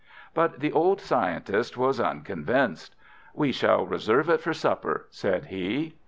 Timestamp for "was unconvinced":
1.77-2.95